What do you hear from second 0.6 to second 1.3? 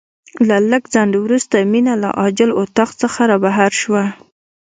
لږ ځنډ